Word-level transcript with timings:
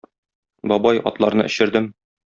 Бабай, 0.73 1.03
атларны 1.13 1.49
эчердем. 1.53 1.95